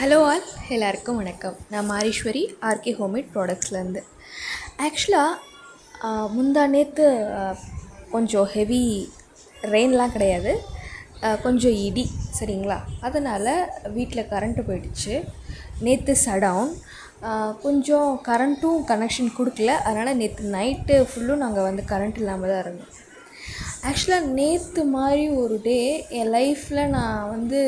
Hello 0.00 0.18
all 0.30 0.42
எல்லாருக்கும் 0.74 1.16
வணக்கம். 1.20 1.54
நான் 1.72 1.88
மாரீஸ்வரி 1.90 2.42
ஆர்கே 2.68 2.92
ஹோம்மேட் 2.98 3.30
ப்ராடக்ட்ஸ்லேருந்து. 3.36 4.02
ஆக்சுவலாக 4.84 6.28
முந்தா 6.34 6.62
நேற்று 6.74 7.06
கொஞ்சம் 8.12 8.46
ஹெவி 8.52 8.80
ரெயின்லாம் 9.72 10.14
கிடையாது. 10.16 10.52
கொஞ்சம் 11.46 11.76
இடி 11.86 12.04
சரிங்களா? 12.38 12.78
அதனால் 13.08 13.52
வீட்டில் 13.96 14.30
கரண்ட்டு 14.34 14.66
போயிடுச்சு. 14.68 15.16
நேற்று 15.86 16.16
சடவுன். 16.26 16.72
கொஞ்சம் 17.66 18.08
கரண்ட்டும் 18.30 18.80
கனெக்ஷன் 18.92 19.36
கொடுக்கல. 19.40 19.74
அதனால் 19.88 20.20
நேற்று 20.22 20.54
நைட்டு 20.56 20.98
ஃபுல்லும் 21.10 21.44
நாங்கள் 21.44 21.68
வந்து 21.70 21.84
கரண்ட் 21.94 22.20
இல்லாமல் 22.22 22.52
தான் 22.54 22.64
இருந்தோம். 22.66 22.94
ஆக்சுவலாக 23.86 24.30
நேற்று 24.38 24.82
மாதிரி 24.94 25.24
ஒரு 25.40 25.56
டே 25.66 25.76
என் 26.18 26.30
லைஃப்பில் 26.36 26.80
நான் 26.94 27.28
வந்து 27.34 27.60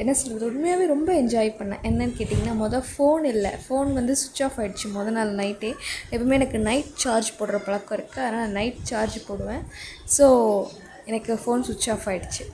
என்ன 0.00 0.12
சொல்கிறது 0.20 0.48
உண்மையாகவே 0.50 0.84
ரொம்ப 0.92 1.10
என்ஜாய் 1.22 1.50
பண்ணேன். 1.58 1.82
என்னன்னு 1.88 2.16
கேட்டிங்கன்னா 2.18 2.54
மொதல் 2.62 2.86
ஃபோன் 2.90 3.24
இல்லை. 3.32 3.52
ஃபோன் 3.64 3.90
வந்து 3.98 4.14
சுவிட்ச் 4.20 4.42
ஆஃப் 4.46 4.56
ஆகிடுச்சு 4.60 4.88
மொதல் 4.96 5.16
நாள் 5.18 5.36
நைட்டே 5.42 5.70
எப்பவுமே 6.12 6.38
எனக்கு 6.40 6.60
நைட் 6.68 6.96
சார்ஜ் 7.04 7.30
போடுற 7.40 7.60
பழக்கம் 7.66 7.96
இருக்குது 7.98 8.24
அதனால் 8.28 8.56
நைட் 8.58 8.80
சார்ஜ் 8.90 9.18
போடுவேன். 9.28 9.62
ஸோ 10.16 10.26
எனக்கு 11.10 11.34
ஃபோன் 11.44 11.66
சுவிட்ச் 11.68 11.90
ஆஃப் 11.94 12.08
ஆகிடுச்சு 12.12 12.46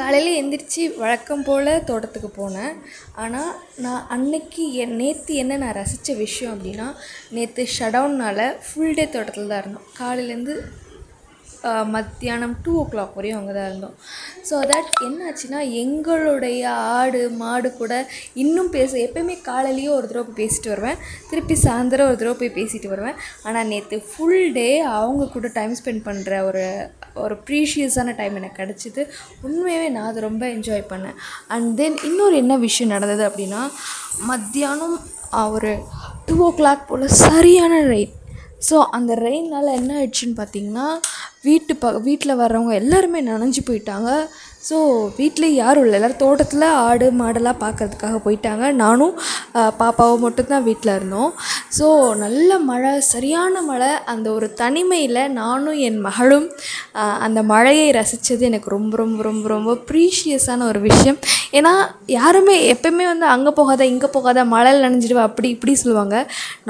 காலையில் 0.00 0.38
எந்திரிச்சு 0.40 0.82
வழக்கம் 1.00 1.46
போல் 1.46 1.72
தோட்டத்துக்கு 1.88 2.28
போனேன். 2.40 2.74
ஆனால் 3.22 3.50
நான் 3.84 4.06
அன்னைக்கு 4.14 4.64
என் 4.82 4.94
நேற்று 5.00 5.32
என்ன 5.42 5.58
நான் 5.62 5.76
ரசித்த 5.80 6.14
விஷயம் 6.24 6.52
அப்படின்னா 6.54 6.86
நேற்று 7.36 7.64
ஷடவுன்னால் 7.78 8.46
ஃபுல் 8.66 8.96
டே 9.00 9.04
தோட்டத்தில் 9.16 9.50
தான் 9.52 9.62
இருந்தோம். 9.62 9.88
காலையிலேருந்து 10.00 10.54
மத்தியானம் 11.94 12.54
டூ 12.64 12.72
ஓ 12.80 12.82
கிளாக் 12.92 13.16
வரையும் 13.18 13.38
அங்கே 13.38 13.54
தான் 13.56 13.68
இருந்தோம். 13.70 13.96
ஸோ 14.48 14.54
தட் 14.70 14.90
என்னாச்சுன்னா 15.06 15.60
எங்களுடைய 15.82 16.60
ஆடு 16.98 17.22
மாடு 17.42 17.70
கூட 17.80 17.92
இன்னும் 18.42 18.70
பேச 18.76 18.92
எப்போயுமே 19.06 19.36
காலையிலேயே 19.48 19.90
ஒரு 19.96 20.06
தடவை 20.10 20.24
போய் 20.28 20.40
பேசிட்டு 20.42 20.72
வருவேன். 20.74 21.00
திருப்பி 21.30 21.56
சாயந்தரம் 21.64 22.10
ஒரு 22.10 22.18
தடவை 22.20 22.36
போய் 22.42 22.56
பேசிட்டு 22.58 22.90
வருவேன். 22.94 23.18
ஆனால் 23.46 23.68
நேற்று 23.72 23.98
ஃபுல் 24.10 24.46
டே 24.58 24.68
அவங்க 24.98 25.30
கூட 25.36 25.50
டைம் 25.58 25.74
ஸ்பெண்ட் 25.80 26.04
பண்ணுற 26.08 26.40
ஒரு 26.50 26.64
ஒரு 27.22 27.34
ப்ரீஷியஸான 27.46 28.14
டைம் 28.20 28.36
எனக்கு 28.40 28.60
கிடச்சிது. 28.62 29.02
உண்மையாகவே 29.46 29.88
நான் 29.96 30.08
அதை 30.10 30.20
ரொம்ப 30.28 30.44
என்ஜாய் 30.56 30.90
பண்ணேன். 30.92 31.18
அண்ட் 31.54 31.70
தென் 31.80 31.98
இன்னொரு 32.10 32.36
என்ன 32.42 32.56
விஷயம் 32.66 32.94
நடந்தது 32.96 33.24
அப்படின்னா 33.28 33.62
மத்தியானம் 34.30 34.96
ஒரு 35.56 35.72
டூ 36.28 36.36
ஓ 36.46 36.48
கிளாக் 36.60 36.88
போல் 36.88 37.06
சரியான 37.24 37.74
ரெயின் 37.92 38.14
ஸோ 38.68 38.76
அந்த 38.96 39.12
ரெயினால் 39.26 39.76
என்ன 39.76 39.90
ஆயிடுச்சுன்னு 39.98 40.34
பார்த்தீங்கன்னா 40.38 40.86
வீட்டு 41.48 41.72
ப 41.82 41.90
வீட்டில் 42.06 42.40
வர்றவங்க 42.40 42.72
எல்லாருமே 42.82 43.20
நனைஞ்சு 43.28 43.60
போயிட்டாங்க. 43.68 44.10
ஸோ 44.68 44.78
வீட்டில் 45.18 45.46
யாரும் 45.60 45.84
இல்லை. 45.84 45.96
எல்லோரும் 45.98 46.22
தோட்டத்தில் 46.22 46.64
ஆடு 46.86 47.06
மாடெல்லாம் 47.20 47.60
பார்க்கறதுக்காக 47.62 48.16
போயிட்டாங்க. 48.24 48.64
நானும் 48.80 49.14
பாப்பாவும் 49.78 50.24
மட்டும்தான் 50.24 50.66
வீட்டில் 50.66 50.92
இருந்தோம். 50.96 51.30
ஸோ 51.76 51.86
நல்ல 52.22 52.58
மழை 52.70 52.90
சரியான 53.12 53.62
மழை. 53.68 53.88
அந்த 54.12 54.26
ஒரு 54.38 54.48
தனிமையில் 54.60 55.20
நானும் 55.38 55.78
என் 55.86 56.00
மகளும் 56.08 56.46
அந்த 57.26 57.42
மழையை 57.52 57.86
ரசித்தது 57.98 58.44
எனக்கு 58.50 58.74
ரொம்ப 58.76 58.92
ரொம்ப 59.02 59.22
ரொம்ப 59.28 59.48
ரொம்ப 59.54 59.74
ப்ரீஷியஸான 59.90 60.66
ஒரு 60.72 60.82
விஷயம். 60.88 61.18
ஏன்னா 61.58 61.72
யாருமே 62.18 62.58
எப்பயுமே 62.74 63.06
வந்து 63.12 63.26
அங்கே 63.36 63.54
போகாத 63.60 63.86
இங்கே 63.94 64.10
போகாத 64.18 64.44
மழையில் 64.54 64.84
நனைஞ்சிடுவா 64.86 65.24
அப்படி 65.30 65.50
இப்படி 65.56 65.74
சொல்லுவாங்க. 65.84 66.18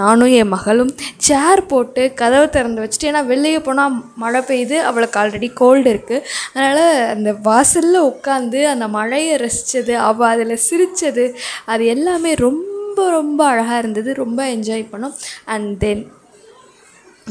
நானும் 0.03 0.33
என் 0.39 0.53
மகளும் 0.57 0.95
சேர் 1.29 1.65
போட்டு 1.75 2.05
கதவை 2.23 2.47
திறந்து 2.59 2.83
வச்சுட்டு 2.85 3.11
ஏன்னா 3.13 3.25
வெளியே 3.35 3.61
போனால் 3.69 3.99
மழை 4.25 4.43
பெய்யுது 4.61 4.79
அவளுக்கு 4.83 5.21
ஆல்ரெடி 5.21 5.53
கோல்டு 5.53 5.93
இருக்குது 5.93 6.23
அதனால் 6.55 7.07
அந்த 7.09 7.33
வாசலில் 7.33 8.01
உட்காந்து 8.03 8.65
அந்த 8.65 8.89
மழையை 8.89 9.37
ரசித்தது 9.37 9.93
அவள் 9.95 10.29
அதில் 10.29 10.57
சிரித்தது 10.57 11.37
அது 11.65 11.87
எல்லாமே 11.87 12.35
ரொம்ப 12.35 13.11
ரொம்ப 13.11 13.47
அழகாக 13.47 13.79
இருந்தது. 13.79 14.15
ரொம்ப 14.15 14.47
என்ஜாய் 14.47 14.87
பண்ணோம். 14.93 15.15
அண்ட் 15.45 15.79
தென் 15.79 16.13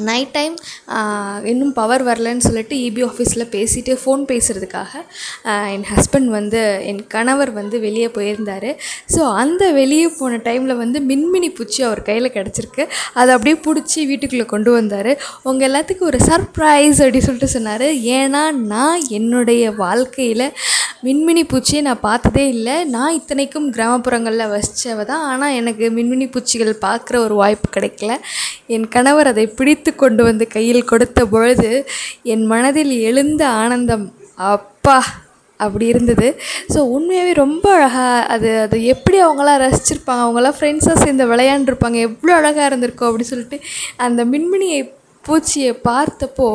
நைட் 0.09 0.33
டைம் 0.37 0.55
இன்னும் 1.51 1.73
பவர் 1.79 2.03
வரலன்னு 2.09 2.45
சொல்லிட்டு 2.47 2.75
இபி 2.87 3.01
ஆஃபீஸில் 3.09 3.45
பேசிட்டு 3.55 3.93
ஃபோன் 4.01 4.23
பேசுகிறதுக்காக 4.31 4.91
என் 5.75 5.85
ஹஸ்பண்ட் 5.93 6.29
வந்து 6.37 6.61
என் 6.91 7.01
கணவர் 7.15 7.51
வந்து 7.59 7.75
வெளியே 7.85 8.09
போயிருந்தார். 8.17 8.69
ஸோ 9.15 9.21
அந்த 9.41 9.63
வெளியே 9.79 10.07
போன 10.19 10.39
டைமில் 10.47 10.79
வந்து 10.83 10.99
மின்மினி 11.11 11.49
பூச்சி 11.57 11.79
அவர் 11.87 12.01
கையில் 12.09 12.35
கிடச்சிருக்கு. 12.37 12.85
அதை 13.19 13.29
அப்படியே 13.35 13.57
பிடிச்சி 13.67 13.99
வீட்டுக்குள்ளே 14.11 14.47
கொண்டு 14.53 14.71
வந்தார். 14.77 15.11
உங்கள் 15.49 15.67
எல்லாத்துக்கும் 15.69 16.09
ஒரு 16.11 16.21
சர்ப்ரைஸ் 16.29 17.01
அப்படி 17.03 17.21
சொல்லிட்டு 17.27 17.55
சொன்னார். 17.57 17.87
ஏன்னா 18.19 18.43
நான் 18.73 19.01
என்னுடைய 19.19 19.71
வாழ்க்கையில் 19.83 20.45
மின்மினி 21.03 21.43
பூச்சியை 21.51 21.81
நான் 21.81 22.05
பார்த்ததே 22.05 22.43
இல்லை. 22.53 22.75
நான் 22.95 23.15
இத்தனைக்கும் 23.17 23.67
கிராமப்புறங்களில் 23.75 24.51
வசித்தவ 24.53 25.03
தான். 25.11 25.23
ஆனால் 25.31 25.55
எனக்கு 25.59 25.85
மின்மினி 25.97 26.27
பூச்சிகள் 26.33 26.73
பார்க்குற 26.85 27.15
ஒரு 27.25 27.35
வாய்ப்பு 27.41 27.67
கிடைக்கல. 27.75 28.13
என் 28.67 28.87
கணவர் 28.95 29.31
அதை 29.31 29.45
பிடித்து 29.59 29.91
கொண்டு 29.95 30.23
வந்து 30.23 30.47
கையில் 30.55 30.89
கொடுத்த 30.91 31.25
பொழுது 31.25 31.69
என் 32.33 32.45
மனதில் 32.53 32.93
எழுந்த 33.09 33.43
ஆனந்தம் 33.61 34.05
அப்பா! 34.51 34.97
அப்படி 35.59 35.85
இருந்தது. 35.93 36.27
ஸோ 36.73 36.79
உண்மையாகவே 36.95 37.31
ரொம்ப 37.41 37.65
அழகாக 37.77 38.03
அது 38.35 38.49
அது 38.65 38.77
எப்படி 38.93 39.17
அவங்களாம் 39.25 39.61
ரசிச்சிருப்பாங்க? 39.63 40.23
அவங்களாம் 40.25 40.57
ஃப்ரெண்ட்ஸாக 40.57 40.97
சேர்ந்து 41.03 41.25
விளையாண்டுருப்பாங்க. 41.31 41.97
எவ்வளோ 42.09 42.33
அழகாக 42.39 42.69
இருந்திருக்கும் 42.69 43.09
அப்படின்னு 43.09 43.31
சொல்லிட்டு 43.33 43.59
அந்த 44.07 44.23
மின்மினியை 44.33 44.79
பூச்சியை 45.27 45.71
பார்த்தப்போ 45.83 46.47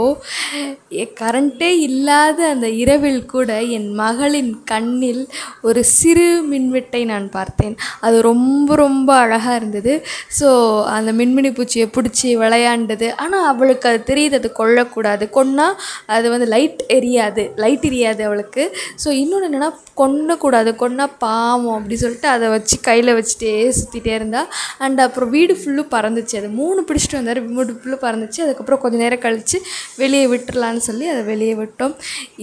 எ- 0.90 1.12
கரண்ட்டே 1.20 1.68
இல்லாத 1.78 2.48
அந்த 2.48 2.68
இரவில் 2.68 3.26
கூட 3.26 3.62
என் 3.62 3.92
மகளின் 3.92 4.64
கண்ணில் 4.64 5.28
ஒரு 5.62 5.84
சிறு 5.84 6.44
மின்வெட்டை 6.50 7.04
நான் 7.04 7.30
பார்த்தேன். 7.30 7.76
அது 8.00 8.22
ரொம்ப 8.22 8.74
ரொம்ப 8.74 9.16
அழகாக 9.16 9.56
இருந்தது. 9.56 10.04
ஸோ 10.40 10.48
அந்த 10.84 11.12
மின்மினி 11.12 11.50
பூச்சியை 11.50 11.88
பிடிச்சி 11.94 12.36
விளையாண்டது. 12.36 13.12
ஆனால் 13.16 13.46
அவளுக்கு 13.46 13.88
அது 13.88 14.14
தெரியுது 14.14 14.34
அது 14.34 14.52
கொல்லக்கூடாது. 14.58 15.28
கொன்னா 15.34 15.66
அது 16.06 16.30
வந்து 16.30 16.46
லைட் 16.46 16.84
எரியாது. 16.88 17.50
லைட் 17.56 17.84
எரியாது 17.84 18.22
அவளுக்கு. 18.22 18.76
ஸோ 19.04 19.08
இன்னொன்று 19.08 19.48
என்னென்னா 19.50 19.70
கொன்னக்கூடாது. 19.96 20.72
கொன்னா 20.82 21.10
பாவம் 21.18 21.76
அப்படி 21.76 21.96
சொல்லிட்டு 21.96 22.28
அதை 22.28 22.48
வச்சு 22.48 22.80
கையில் 22.80 23.14
வச்சுட்டே 23.14 23.72
சுற்றிட்டே 23.78 24.14
இருந்தா. 24.14 24.46
அண்ட் 24.78 25.00
அப்புறம் 25.00 25.30
வீடு 25.30 25.54
ஃபுல்லும் 25.54 25.92
பறந்துச்சு. 25.92 26.36
அது 26.36 26.48
மூணு 26.48 26.84
பிடிச்சிட்டு 26.88 27.12
வந்தார். 27.12 27.40
வீடு 27.40 27.80
ஃபுல்லும் 27.84 28.04
பறந்துச்சு. 28.04 28.40
அதுக்கு 28.40 28.62
அதுக்கப்புறம் 28.64 28.82
கொஞ்சம் 28.84 29.02
நேரம் 29.04 29.22
கழித்து 29.24 29.58
வெளியே 30.02 30.26
விட்டுறலான்னு 30.32 30.82
சொல்லி 30.88 31.04
அதை 31.12 31.22
வெளியே 31.32 31.54
விட்டோம். 31.60 31.94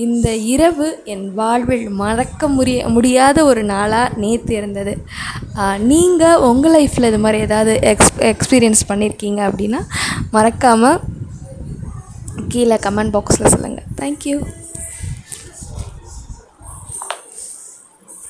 இந்த 0.06 0.28
இரவு 0.54 0.88
என் 1.14 1.28
வாழ்வில் 1.40 1.88
மறக்க 2.02 2.48
முடிய 2.58 2.78
முடியாத 2.96 3.38
ஒரு 3.52 3.62
நாளாக 3.74 4.14
நேற்று 4.24 4.54
இருந்தது. 4.60 4.94
நீங்கள் 5.92 6.42
உங்கள் 6.50 6.76
லைஃப்பில் 6.78 7.10
இது 7.12 7.22
மாதிரி 7.26 7.40
ஏதாவது 7.48 7.74
எக்ஸ் 7.94 8.14
எக்ஸ்பீரியன்ஸ் 8.34 8.88
பண்ணியிருக்கீங்க 8.92 9.42
அப்படின்னா 9.50 9.82
மறக்காமல் 10.38 11.02
கீழே 12.54 12.78
கமெண்ட் 12.88 13.16
பாக்ஸில் 13.16 13.54
சொல்லுங்கள் 13.56 13.90
தேங்க்யூ 14.02 14.38